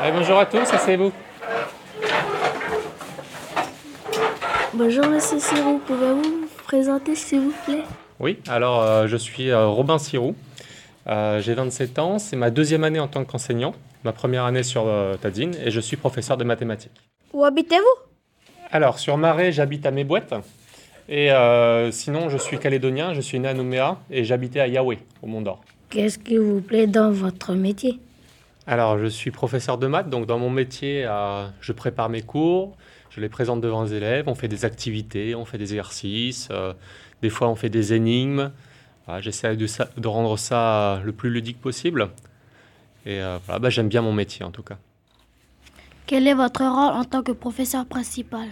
Bonjour 0.00 0.38
à 0.38 0.46
tous, 0.46 0.58
asseyez-vous. 0.72 1.12
Bonjour 4.74 5.06
Monsieur 5.06 5.38
Sirou, 5.38 5.78
pouvez-vous 5.86 6.22
vous 6.22 6.48
présenter 6.64 7.14
s'il 7.14 7.40
vous 7.40 7.54
plaît? 7.66 7.82
Oui, 8.18 8.38
alors 8.48 8.82
euh, 8.82 9.06
je 9.06 9.16
suis 9.16 9.50
euh, 9.50 9.66
Robin 9.66 9.98
Sirou, 9.98 10.34
Euh, 11.06 11.40
j'ai 11.40 11.54
27 11.54 11.98
ans, 11.98 12.18
c'est 12.18 12.36
ma 12.36 12.50
deuxième 12.50 12.84
année 12.84 13.00
en 13.00 13.08
tant 13.08 13.24
qu'enseignant, 13.24 13.74
ma 14.04 14.12
première 14.12 14.44
année 14.44 14.62
sur 14.62 14.84
Tadine 15.20 15.54
et 15.64 15.70
je 15.70 15.80
suis 15.80 15.96
professeur 15.96 16.36
de 16.36 16.44
mathématiques. 16.44 16.92
Où 17.32 17.42
habitez-vous? 17.44 17.96
Alors 18.70 18.98
sur 18.98 19.16
Marais, 19.16 19.50
j'habite 19.50 19.86
à 19.86 19.90
Mébouette 19.90 20.34
et 21.08 21.30
sinon 21.90 22.28
je 22.28 22.36
suis 22.38 22.58
calédonien, 22.58 23.14
je 23.14 23.20
suis 23.22 23.40
né 23.40 23.48
à 23.48 23.54
Nouméa 23.54 23.96
et 24.10 24.24
j'habitais 24.24 24.60
à 24.60 24.68
Yahweh, 24.68 24.98
au 25.22 25.26
Mont 25.26 25.40
d'Or. 25.40 25.60
Qu'est-ce 25.88 26.18
qui 26.18 26.36
vous 26.36 26.60
plaît 26.60 26.86
dans 26.86 27.10
votre 27.10 27.54
métier? 27.54 27.98
Alors 28.66 28.98
je 28.98 29.06
suis 29.06 29.30
professeur 29.30 29.78
de 29.78 29.86
maths, 29.86 30.10
donc 30.10 30.26
dans 30.26 30.38
mon 30.38 30.50
métier, 30.50 31.04
euh, 31.06 31.48
je 31.60 31.72
prépare 31.72 32.08
mes 32.08 32.22
cours, 32.22 32.76
je 33.10 33.20
les 33.20 33.28
présente 33.28 33.60
devant 33.60 33.84
les 33.84 33.94
élèves, 33.94 34.28
on 34.28 34.34
fait 34.34 34.48
des 34.48 34.64
activités, 34.64 35.34
on 35.34 35.44
fait 35.44 35.58
des 35.58 35.72
exercices, 35.72 36.48
euh, 36.50 36.74
des 37.22 37.30
fois 37.30 37.48
on 37.48 37.56
fait 37.56 37.70
des 37.70 37.92
énigmes. 37.94 38.50
J'essaie 39.18 39.56
de 39.56 40.06
rendre 40.06 40.38
ça 40.38 41.00
le 41.04 41.10
plus 41.10 41.30
ludique 41.30 41.60
possible. 41.60 42.10
Et 43.06 43.20
euh, 43.20 43.38
voilà, 43.44 43.58
bah, 43.58 43.70
j'aime 43.70 43.88
bien 43.88 44.02
mon 44.02 44.12
métier 44.12 44.44
en 44.44 44.50
tout 44.50 44.62
cas. 44.62 44.76
Quel 46.06 46.26
est 46.26 46.34
votre 46.34 46.62
rôle 46.64 46.94
en 46.96 47.04
tant 47.04 47.22
que 47.22 47.32
professeur 47.32 47.86
principal? 47.86 48.48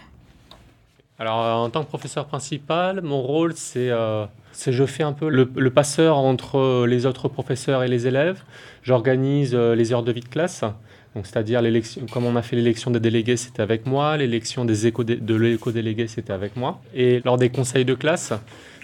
Alors 1.19 1.45
euh, 1.45 1.53
en 1.55 1.71
tant 1.71 1.83
que 1.83 1.89
professeur 1.89 2.27
principal, 2.27 3.03
mon 3.03 3.23
rôle 3.23 3.53
c'est 3.55 3.91
euh, 3.91 4.27
je 4.67 4.87
fais 4.87 5.03
un 5.03 5.13
peu 5.13 5.29
le, 5.29 5.71
passeur 5.71 6.17
entre 6.17 6.87
les 6.87 7.07
autres 7.07 7.29
professeurs 7.29 7.83
et 7.83 7.89
les 7.89 8.07
élèves. 8.07 8.43
J'organise 8.83 9.55
euh, 9.55 9.75
les 9.75 9.93
heures 9.93 10.03
de 10.03 10.13
vie 10.13 10.21
de 10.21 10.29
classe. 10.29 10.65
C'est-à-dire 11.25 11.63
comme 12.13 12.27
on 12.27 12.37
a 12.37 12.43
fait 12.43 12.55
l'élection 12.55 12.93
des 12.93 13.01
délégués, 13.01 13.37
c'était 13.37 13.63
avec 13.63 13.87
moi. 13.87 14.17
L'élection 14.17 14.65
de 14.65 15.35
l'éco-délégué, 15.35 16.07
c'était 16.07 16.33
avec 16.33 16.55
moi. 16.55 16.81
Et 16.95 17.21
lors 17.25 17.39
des 17.39 17.49
conseils 17.49 17.85
de 17.85 17.95
classe, 17.95 18.33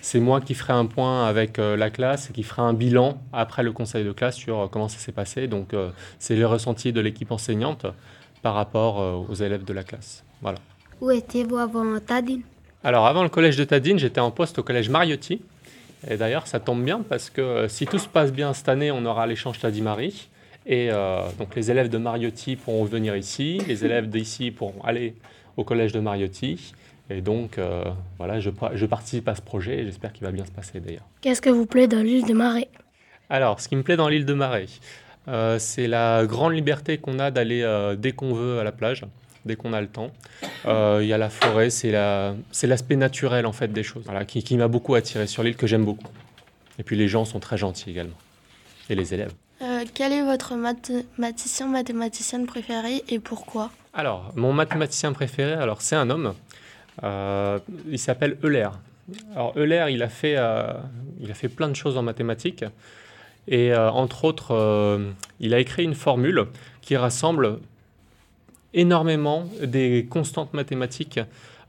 c'est 0.03 0.19
moi 0.19 0.41
qui 0.41 0.55
ferai 0.55 0.73
un 0.73 0.87
point 0.87 1.29
avec 1.29 1.61
euh, 1.61 1.77
la 1.77 1.91
classe 1.91 2.31
et 2.31 2.33
qui 2.33 2.43
ferai 2.43 2.63
un 2.63 2.73
bilan 2.73 3.19
après 3.33 3.63
le 3.63 3.71
conseil 3.71 4.05
de 4.05 4.11
classe 4.11 4.35
sur 4.35 4.69
comment 4.73 4.89
ça 4.89 4.99
s'est 4.99 5.13
passé. 5.13 5.47
Donc, 5.47 5.77
c'est 6.19 6.35
le 6.35 6.47
ressenti 6.47 6.93
de 6.93 7.01
l'équipe 7.01 7.31
enseignante 7.31 7.87
par 8.43 8.55
rapport 8.55 9.29
aux 9.31 9.35
élèves 9.35 9.65
de 9.65 9.73
la 9.73 9.85
classe. 9.85 10.25
Voilà. 10.43 10.59
Où 11.01 11.11
étiez-vous 11.11 11.57
avant 11.59 11.99
Tadine? 12.01 12.43
Alors, 12.83 13.07
avant 13.07 13.23
le 13.23 13.29
collège 13.29 13.57
de 13.57 13.65
Tadine, 13.65 13.99
j'étais 13.99 14.21
en 14.21 14.31
poste 14.31 14.59
au 14.59 14.63
collège 14.63 14.89
Mariotti. 14.91 15.41
Et 16.09 16.17
d'ailleurs, 16.17 16.47
ça 16.47 16.61
tombe 16.61 16.83
bien 16.85 17.01
parce 17.09 17.31
que 17.31 17.41
euh, 17.41 17.69
si 17.69 17.87
tout 17.87 17.99
se 17.99 18.09
passe 18.09 18.31
bien 18.33 18.53
cette 18.53 18.69
année, 18.69 18.91
on 18.91 19.05
aura 19.07 19.27
l'échange 19.27 19.59
Tadi-Marie. 19.59 20.29
Et 20.67 20.89
euh, 20.91 21.21
donc, 21.39 21.55
les 21.57 21.71
élèves 21.71 21.89
de 21.89 21.99
Mariotti 21.99 22.57
pourront 22.57 22.85
venir 22.85 23.17
ici, 23.17 23.59
les 23.67 23.85
élèves 23.85 24.09
d'ici 24.09 24.51
pourront 24.51 24.83
aller 24.85 25.15
au 25.57 25.65
collège 25.65 25.93
de 25.93 26.01
Mariotti. 26.01 26.73
Et 27.11 27.21
donc, 27.21 27.59
euh, 27.59 27.85
voilà, 28.19 28.41
je, 28.41 28.51
pa- 28.51 28.73
je 28.75 28.87
participe 28.87 29.29
à 29.29 29.35
ce 29.35 29.43
projet 29.43 29.81
et 29.81 29.85
j'espère 29.85 30.13
qu'il 30.13 30.25
va 30.25 30.33
bien 30.33 30.45
se 30.47 30.51
passer 30.51 30.81
d'ailleurs. 30.81 31.05
Qu'est-ce 31.21 31.43
que 31.43 31.51
vous 31.51 31.67
plaît 31.67 31.87
dans 31.87 32.03
l'île 32.03 32.25
de 32.27 32.33
Marais 32.33 32.69
Alors, 33.29 33.61
ce 33.61 33.69
qui 33.69 33.77
me 33.77 33.83
plaît 33.83 33.97
dans 33.97 34.09
l'île 34.09 34.25
de 34.27 34.33
Marais, 34.35 34.67
euh, 35.29 35.59
c'est 35.59 35.87
la 35.87 36.25
grande 36.27 36.55
liberté 36.55 36.97
qu'on 36.99 37.19
a 37.19 37.31
d'aller 37.31 37.63
dès 37.99 38.13
qu'on 38.13 38.33
veut 38.33 38.59
à 38.59 38.65
la 38.65 38.73
plage, 38.73 39.05
dès 39.45 39.57
qu'on 39.57 39.73
a 39.73 39.81
le 39.81 39.87
temps. 39.89 40.11
Euh, 40.67 41.01
Il 41.03 41.09
y 41.09 41.13
a 41.13 41.19
la 41.19 41.31
forêt, 41.31 41.71
c'est 41.71 41.91
la- 41.91 42.35
c'est 42.53 42.67
l'aspect 42.67 42.97
naturel 42.97 43.47
en 43.47 43.53
fait 43.53 43.69
des 43.73 43.83
choses, 43.83 44.05
voilà, 44.05 44.25
qui, 44.25 44.43
qui 44.43 44.57
m'a 44.57 44.69
beaucoup 44.69 44.95
attiré 44.95 45.27
sur 45.27 45.43
l'île, 45.43 45.57
que 45.57 45.67
j'aime 45.67 45.85
beaucoup. 45.85 46.09
Et 46.79 46.83
puis 46.83 46.97
les 46.97 47.09
gens 47.09 47.25
sont 47.25 47.41
très 47.41 47.57
gentils 47.57 47.91
également, 47.91 48.17
et 48.91 48.95
les 48.95 49.15
élèves. 49.15 49.33
Euh, 49.63 49.85
quel 49.95 50.13
est 50.13 50.23
votre 50.23 50.55
mathématicien, 50.57 51.67
mathématicienne 51.69 52.47
préféré 52.47 53.05
et 53.09 53.19
pourquoi? 53.19 53.71
Alors, 53.93 54.33
mon 54.35 54.53
mathématicien 54.53 55.13
préféré, 55.13 55.53
alors 55.53 55.81
c'est 55.83 55.95
un 55.97 56.11
homme. 56.11 56.35
Euh, 57.03 57.59
il 57.89 57.99
s'appelle 57.99 58.37
Euler. 58.43 58.69
Alors 59.33 59.53
Euler, 59.57 59.87
il 59.91 60.03
a 60.03 60.09
fait, 60.09 60.35
euh, 60.37 60.73
il 61.21 61.31
a 61.31 61.35
fait 61.35 61.49
plein 61.49 61.69
de 61.69 61.77
choses 61.77 61.97
en 61.97 62.03
mathématiques. 62.03 62.65
Et 63.47 63.75
entre 63.77 64.25
autres, 64.25 64.99
il 65.39 65.53
a 65.53 65.59
écrit 65.59 65.85
une 65.85 65.95
formule 65.95 66.47
qui 66.81 66.97
rassemble 66.97 67.59
énormément 68.75 69.45
des 69.63 70.07
constantes 70.09 70.53
mathématiques 70.55 71.21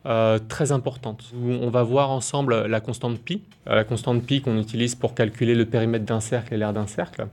euh, 0.05 0.38
très 0.49 0.71
importantes. 0.71 1.31
On 1.43 1.69
va 1.69 1.81
voir 1.83 2.11
ensemble 2.11 2.66
la 2.67 2.79
constante 2.79 3.19
pi, 3.19 3.41
euh, 3.67 3.75
la 3.75 3.83
constante 3.83 4.23
pi 4.23 4.41
qu'on 4.41 4.59
utilise 4.59 4.93
pour 4.95 5.16
calculer 5.16 5.55
le 5.55 5.66
périmètre 5.66 6.05
d'un 6.05 6.19
cercle 6.19 6.53
et 6.53 6.57
l'aire 6.57 6.73
d'un 6.73 6.85
cercle 6.88 7.27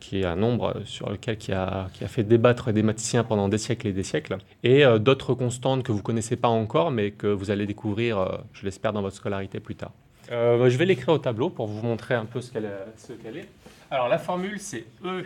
qui 0.00 0.20
est 0.22 0.24
un 0.24 0.34
nombre 0.34 0.80
sur 0.86 1.10
lequel 1.10 1.36
qui 1.36 1.52
a, 1.52 1.88
qui 1.92 2.04
a 2.04 2.08
fait 2.08 2.22
débattre 2.24 2.72
des 2.72 2.82
mathématiciens 2.82 3.22
pendant 3.22 3.48
des 3.48 3.58
siècles 3.58 3.86
et 3.88 3.92
des 3.92 4.02
siècles, 4.02 4.38
et 4.64 4.82
euh, 4.84 4.98
d'autres 4.98 5.34
constantes 5.34 5.82
que 5.82 5.92
vous 5.92 6.02
connaissez 6.02 6.36
pas 6.36 6.48
encore, 6.48 6.90
mais 6.90 7.10
que 7.10 7.26
vous 7.26 7.50
allez 7.50 7.66
découvrir, 7.66 8.40
je 8.54 8.64
l'espère, 8.64 8.94
dans 8.94 9.02
votre 9.02 9.16
scolarité 9.16 9.60
plus 9.60 9.74
tard. 9.76 9.92
Je 10.30 10.76
vais 10.78 10.86
l'écrire 10.86 11.10
au 11.10 11.18
tableau 11.18 11.50
pour 11.50 11.66
vous 11.66 11.82
montrer 11.86 12.14
un 12.14 12.24
peu 12.24 12.40
ce 12.40 12.50
qu'elle 12.52 12.64
est- 12.64 12.86
ce 12.96 13.12
qu'elle 13.12 13.36
est. 13.36 13.48
Alors 13.90 14.08
la 14.08 14.18
formule, 14.18 14.58
c'est 14.58 14.84
E, 15.04 15.22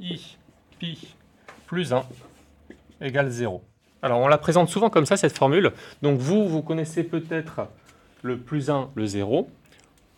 I, 0.00 0.36
pi 0.78 1.14
plus 1.66 1.92
1 1.92 2.02
égale 3.00 3.28
0. 3.30 3.62
Alors 4.02 4.20
on 4.20 4.28
la 4.28 4.38
présente 4.38 4.68
souvent 4.68 4.90
comme 4.90 5.06
ça, 5.06 5.16
cette 5.16 5.36
formule. 5.36 5.72
Donc 6.02 6.18
vous, 6.18 6.46
vous 6.48 6.62
connaissez 6.62 7.04
peut-être 7.04 7.68
le 8.22 8.38
plus 8.38 8.70
1, 8.70 8.90
le 8.94 9.06
0. 9.06 9.48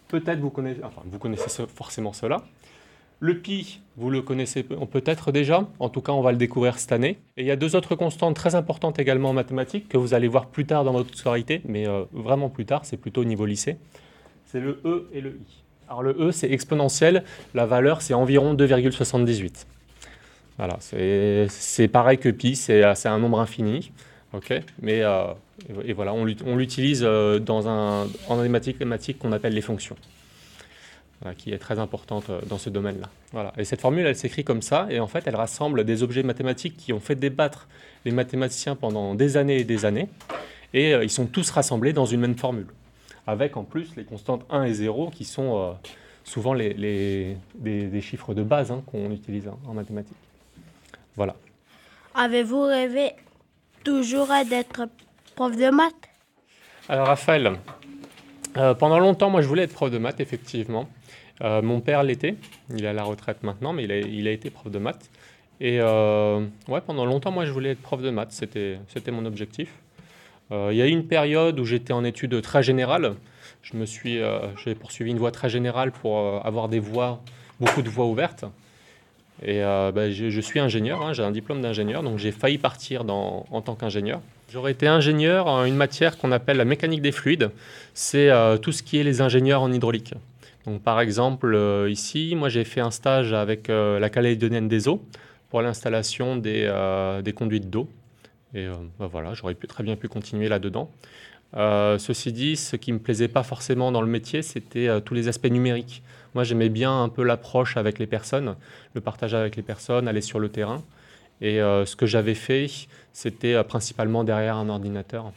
Peut-être 0.08 0.38
vous 0.40 0.50
connaissez, 0.50 0.80
enfin, 0.84 1.02
vous 1.04 1.18
connaissez 1.18 1.64
forcément 1.74 2.12
cela. 2.12 2.42
Le 3.18 3.38
pi, 3.38 3.80
vous 3.96 4.10
le 4.10 4.20
connaissez 4.20 4.62
pe- 4.62 4.74
peut-être 4.86 5.32
déjà, 5.32 5.66
en 5.78 5.88
tout 5.88 6.02
cas 6.02 6.12
on 6.12 6.20
va 6.20 6.32
le 6.32 6.36
découvrir 6.38 6.78
cette 6.78 6.92
année. 6.92 7.18
Et 7.36 7.42
il 7.42 7.46
y 7.46 7.50
a 7.50 7.56
deux 7.56 7.74
autres 7.74 7.94
constantes 7.94 8.36
très 8.36 8.54
importantes 8.54 8.98
également 8.98 9.30
en 9.30 9.32
mathématiques 9.32 9.88
que 9.88 9.96
vous 9.96 10.12
allez 10.12 10.28
voir 10.28 10.46
plus 10.46 10.66
tard 10.66 10.84
dans 10.84 10.92
votre 10.92 11.16
scolarité, 11.16 11.62
mais 11.64 11.88
euh, 11.88 12.04
vraiment 12.12 12.50
plus 12.50 12.66
tard, 12.66 12.84
c'est 12.84 12.98
plutôt 12.98 13.22
au 13.22 13.24
niveau 13.24 13.46
lycée. 13.46 13.78
C'est 14.44 14.60
le 14.60 14.80
E 14.84 15.08
et 15.14 15.20
le 15.22 15.30
I. 15.30 15.62
Alors 15.88 16.02
le 16.02 16.10
E 16.20 16.30
c'est 16.30 16.50
exponentiel, 16.50 17.24
la 17.54 17.64
valeur 17.64 18.02
c'est 18.02 18.12
environ 18.14 18.54
2,78. 18.54 19.64
Voilà, 20.58 20.78
c'est 20.80 21.88
pareil 21.88 22.18
que 22.18 22.28
pi, 22.30 22.56
c'est 22.56 22.82
un 22.82 23.18
nombre 23.18 23.40
infini, 23.40 23.92
Mais 24.80 25.02
euh, 25.02 25.26
et 25.84 25.92
voilà, 25.92 26.12
on 26.14 26.24
l'ut- 26.24 26.42
on 26.46 26.56
l'utilise 26.56 27.02
euh, 27.04 27.38
dans 27.38 27.68
un 27.68 28.06
en 28.28 28.36
mathématiques 28.36 29.18
qu'on 29.18 29.32
appelle 29.32 29.54
les 29.54 29.60
fonctions 29.60 29.96
qui 31.38 31.50
est 31.52 31.58
très 31.58 31.78
importante 31.78 32.28
euh, 32.30 32.40
dans 32.46 32.58
ce 32.58 32.68
domaine-là. 32.70 33.08
Voilà. 33.32 33.52
Et 33.56 33.64
cette 33.64 33.80
formule, 33.80 34.06
elle 34.06 34.14
s'écrit 34.16 34.44
comme 34.44 34.60
ça, 34.62 34.86
et 34.90 35.00
en 35.00 35.06
fait, 35.06 35.24
elle 35.26 35.34
rassemble 35.34 35.84
des 35.84 36.02
objets 36.02 36.22
mathématiques 36.22 36.76
qui 36.76 36.92
ont 36.92 37.00
fait 37.00 37.14
débattre 37.16 37.66
les 38.04 38.10
mathématiciens 38.12 38.76
pendant 38.76 39.14
des 39.14 39.36
années 39.38 39.58
et 39.58 39.64
des 39.64 39.84
années, 39.86 40.08
et 40.74 40.92
ils 40.92 41.10
sont 41.10 41.26
tous 41.26 41.50
rassemblés 41.50 41.92
dans 41.94 42.04
une 42.06 42.20
même 42.20 42.36
formule, 42.36 42.66
avec 43.26 43.56
en 43.56 43.64
plus 43.64 43.96
les 43.96 44.04
constantes 44.04 44.44
1 44.50 44.64
et 44.64 44.74
0 44.74 45.10
qui 45.10 45.24
sont 45.24 45.74
souvent 46.22 46.52
les, 46.52 46.74
les- 46.74 47.36
des, 47.54 48.00
chiffres 48.02 48.34
de 48.34 48.42
base 48.42 48.70
hein, 48.70 48.82
qu'on 48.86 49.10
utilise 49.10 49.48
en 49.66 49.72
mathématiques. 49.74 50.16
Voilà. 51.16 51.34
Avez-vous 52.14 52.62
rêvé 52.62 53.12
toujours 53.84 54.28
d'être 54.48 54.88
prof 55.34 55.56
de 55.56 55.70
maths? 55.70 55.94
Alors 56.88 57.08
Raphaël, 57.08 57.58
euh, 58.56 58.74
pendant 58.74 58.98
longtemps, 58.98 59.30
moi 59.30 59.42
je 59.42 59.48
voulais 59.48 59.62
être 59.62 59.72
prof 59.72 59.90
de 59.90 59.98
maths, 59.98 60.20
effectivement. 60.20 60.88
Euh, 61.42 61.60
mon 61.62 61.80
père 61.80 62.02
l'était, 62.02 62.36
il 62.70 62.84
est 62.84 62.88
à 62.88 62.92
la 62.92 63.02
retraite 63.02 63.42
maintenant, 63.42 63.72
mais 63.72 63.84
il 63.84 63.92
a, 63.92 63.98
il 63.98 64.28
a 64.28 64.30
été 64.30 64.50
prof 64.50 64.70
de 64.70 64.78
maths. 64.78 65.10
Et 65.60 65.78
euh, 65.80 66.46
ouais, 66.68 66.80
pendant 66.80 67.04
longtemps, 67.04 67.30
moi 67.30 67.44
je 67.44 67.50
voulais 67.50 67.70
être 67.70 67.82
prof 67.82 68.00
de 68.00 68.10
maths, 68.10 68.32
c'était 68.32 69.10
mon 69.10 69.24
objectif. 69.24 69.70
Il 70.50 70.76
y 70.76 70.82
a 70.82 70.86
eu 70.86 70.90
une 70.90 71.08
période 71.08 71.58
où 71.58 71.64
j'étais 71.64 71.92
en 71.92 72.04
études 72.04 72.40
très 72.40 72.62
générales. 72.62 73.16
Je 73.62 73.76
me 73.76 73.84
suis, 73.84 74.20
j'ai 74.64 74.76
poursuivi 74.76 75.10
une 75.10 75.18
voie 75.18 75.32
très 75.32 75.48
générale 75.48 75.90
pour 75.90 76.46
avoir 76.46 76.68
des 76.68 76.78
voies, 76.78 77.20
beaucoup 77.58 77.82
de 77.82 77.88
voies 77.88 78.06
ouvertes. 78.06 78.44
Et 79.42 79.62
euh, 79.62 79.92
bah, 79.92 80.10
je, 80.10 80.40
suis 80.40 80.60
ingénieur, 80.60 81.02
hein, 81.02 81.12
j'ai 81.12 81.22
un 81.22 81.30
diplôme 81.30 81.60
d'ingénieur, 81.60 82.02
donc 82.02 82.18
j'ai 82.18 82.32
failli 82.32 82.58
partir 82.58 83.02
en 83.08 83.60
tant 83.60 83.74
qu'ingénieur. 83.74 84.20
J'aurais 84.50 84.72
été 84.72 84.86
ingénieur 84.86 85.46
en 85.46 85.64
une 85.64 85.76
matière 85.76 86.16
qu'on 86.16 86.32
appelle 86.32 86.56
la 86.56 86.64
mécanique 86.64 87.02
des 87.02 87.12
fluides. 87.12 87.50
C'est 87.92 88.30
euh, 88.30 88.56
tout 88.56 88.72
ce 88.72 88.82
qui 88.82 88.98
est 88.98 89.02
les 89.02 89.20
ingénieurs 89.20 89.60
en 89.60 89.70
hydraulique. 89.70 90.14
Donc, 90.64 90.82
par 90.82 91.00
exemple, 91.00 91.54
euh, 91.54 91.90
ici, 91.90 92.34
moi 92.34 92.48
j'ai 92.48 92.64
fait 92.64 92.80
un 92.80 92.90
stage 92.90 93.32
avec 93.32 93.68
la 93.68 94.08
Calédonienne 94.08 94.68
des 94.68 94.88
eaux 94.88 95.02
pour 95.50 95.62
l'installation 95.62 96.36
des, 96.36 97.32
conduites 97.34 97.68
d'eau. 97.68 97.88
Et 98.54 98.68
bah, 98.98 99.08
voilà, 99.10 99.34
j'aurais 99.34 99.54
très 99.54 99.84
bien 99.84 99.96
pu 99.96 100.08
continuer 100.08 100.48
là-dedans. 100.48 100.90
Ceci 101.52 102.32
dit, 102.32 102.56
ce 102.56 102.76
qui 102.76 102.90
me 102.92 102.98
plaisait 102.98 103.28
pas 103.28 103.42
forcément 103.42 103.92
dans 103.92 104.00
le 104.00 104.08
métier, 104.08 104.40
c'était 104.40 104.88
tous 105.02 105.14
les 105.14 105.28
aspects 105.28 105.50
numériques. 105.50 106.02
Moi, 106.36 106.44
j'aimais 106.44 106.68
bien 106.68 107.02
un 107.02 107.08
peu 107.08 107.22
l'approche 107.22 107.78
avec 107.78 107.98
les 107.98 108.06
personnes, 108.06 108.56
le 108.92 109.00
partage 109.00 109.32
avec 109.32 109.56
les 109.56 109.62
personnes, 109.62 110.06
aller 110.06 110.20
sur 110.20 110.38
le 110.38 110.50
terrain. 110.50 110.82
Et 111.40 111.62
euh, 111.62 111.86
ce 111.86 111.96
que 111.96 112.04
j'avais 112.04 112.34
fait, 112.34 112.66
c'était 113.14 113.54
euh, 113.54 113.62
principalement 113.62 114.22
derrière 114.22 114.56
un 114.56 114.68
ordinateur. 114.68 115.32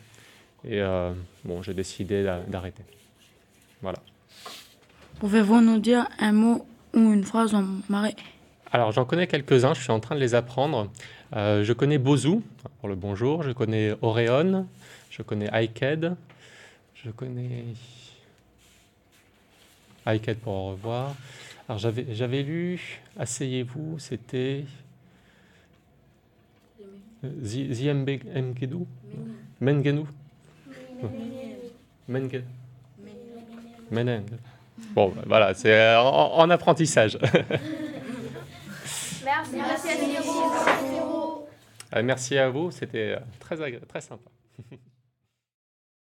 Et 0.66 0.82
euh, 0.82 1.14
bon, 1.46 1.62
j'ai 1.62 1.74
décidé 1.74 2.22
d'a- 2.26 2.42
d'arrêter. 2.42 2.84
Voilà. 3.82 4.00
Pouvez-vous 5.22 5.62
nous 5.62 5.80
dire 5.80 6.06
un 6.20 6.34
mot 6.34 6.66
ou 6.94 7.14
une 7.14 7.24
phrase 7.24 7.56
en 7.56 7.64
marais 7.88 8.18
Alors 8.74 8.92
j'en 8.92 9.06
connais 9.06 9.28
quelques-uns, 9.28 9.74
je 9.76 9.82
suis 9.82 9.92
en 9.94 10.02
train 10.02 10.16
de 10.16 10.20
les 10.20 10.36
apprendre. 10.36 10.92
Euh, 11.34 11.64
je 11.64 11.72
connais 11.72 11.98
Bozu 11.98 12.42
pour 12.82 12.90
le 12.90 12.96
bonjour, 12.96 13.44
je 13.44 13.52
connais 13.54 13.94
Oreon, 14.02 14.68
je 15.10 15.22
connais 15.22 15.50
Aiked, 15.54 16.14
je 16.94 17.10
connais 17.12 17.64
Pour 20.42 20.54
au 20.54 20.70
revoir. 20.72 21.16
Alors 21.68 21.80
j'avais, 21.80 22.06
j'avais 22.16 22.42
lu, 22.44 23.02
asseyez-vous, 23.18 24.00
c'était 24.00 24.66
Ziembe 27.42 28.10
Mgedou 28.36 28.88
Mengenu 29.62 30.06
Mengen 32.08 32.44
Meneng. 33.92 34.26
Bon, 34.96 35.10
bah, 35.10 35.22
voilà, 35.26 35.54
c'est 35.54 35.96
en, 35.96 36.34
en 36.38 36.50
apprentissage. 36.50 37.18
Merci, 39.24 39.56
merci, 39.56 39.88
Euh, 41.96 42.04
Merci 42.04 42.38
à 42.38 42.50
vous, 42.50 42.72
c'était 42.72 43.16
euh, 43.16 43.20
très, 43.40 43.56
très 43.88 44.02
sympa. 44.02 44.30